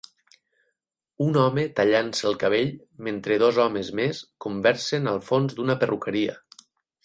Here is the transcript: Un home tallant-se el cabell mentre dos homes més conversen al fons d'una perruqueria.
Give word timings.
Un 1.25 1.37
home 1.41 1.65
tallant-se 1.81 2.25
el 2.31 2.39
cabell 2.45 2.73
mentre 3.09 3.39
dos 3.45 3.61
homes 3.67 3.93
més 4.03 4.25
conversen 4.49 5.15
al 5.15 5.23
fons 5.33 5.59
d'una 5.61 5.81
perruqueria. 5.85 6.39